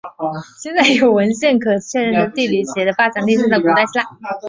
[0.59, 4.05] 现在有文献可确认的地理学的发祥地是在古代希腊。